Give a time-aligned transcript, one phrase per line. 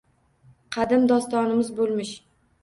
[0.75, 2.17] Qadim dostonimiz bo‘lmish